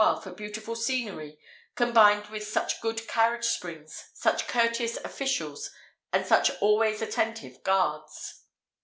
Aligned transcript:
R. 0.03 0.19
for 0.19 0.31
beautiful 0.31 0.75
scenery, 0.75 1.37
combined 1.75 2.25
with 2.31 2.43
such 2.47 2.81
good 2.81 3.07
carriage 3.07 3.45
springs, 3.45 4.05
such 4.15 4.47
courteous 4.47 4.97
officials, 4.97 5.69
and 6.11 6.25
such 6.25 6.49
always 6.59 7.03
attentive 7.03 7.61
guards? 7.61 8.45